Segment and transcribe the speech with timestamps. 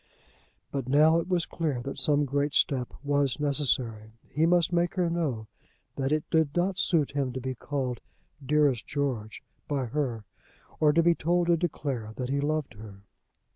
[0.71, 4.13] But now it was clear that some great step was necessary.
[4.31, 5.45] He must make her know
[5.95, 8.01] that it did not suit him to be called
[8.43, 10.23] "dearest George" by her,
[10.79, 13.03] or to be told to declare that he loved her.